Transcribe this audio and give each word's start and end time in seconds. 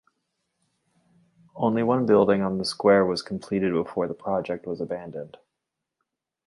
Only 1.55 1.83
one 1.83 2.07
building 2.07 2.41
on 2.41 2.57
the 2.57 2.65
square 2.65 3.05
was 3.05 3.21
completed 3.21 3.71
before 3.71 4.07
the 4.07 4.15
project 4.15 4.65
was 4.65 4.81
abandoned. 4.81 5.37